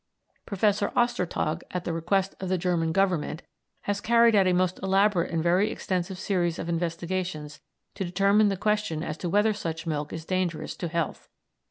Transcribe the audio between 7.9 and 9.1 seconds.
to determine the question